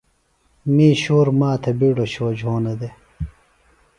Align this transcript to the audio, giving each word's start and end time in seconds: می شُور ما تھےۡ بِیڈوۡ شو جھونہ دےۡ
می 0.73 0.89
شُور 1.01 1.27
ما 1.39 1.51
تھےۡ 1.61 1.75
بِیڈوۡ 1.79 2.09
شو 2.13 2.27
جھونہ 2.39 2.73
دےۡ 2.79 2.95